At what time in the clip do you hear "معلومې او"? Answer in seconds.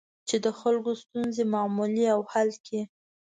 1.53-2.21